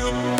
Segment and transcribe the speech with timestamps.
[0.00, 0.39] you.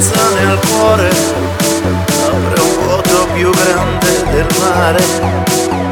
[0.00, 1.08] Tristezza nel cuore
[2.26, 5.89] apre un vuoto più grande del mare